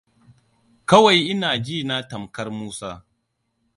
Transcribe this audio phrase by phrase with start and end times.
[0.89, 2.91] Kawai ina jina tamkar Musa.